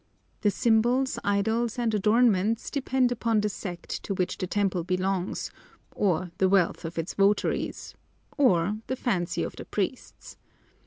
[0.41, 5.51] The symbols, idols, and adornments depend upon the sect to which the temple belongs,
[5.93, 7.93] or the wealth of its votaries,
[8.35, 10.37] or the fancy of the priests.